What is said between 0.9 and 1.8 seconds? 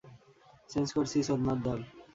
করছি চোদনার দল!